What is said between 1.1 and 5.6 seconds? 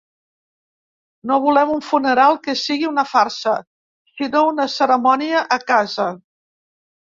No volem un funeral que sigui una farsa, sinó una cerimònia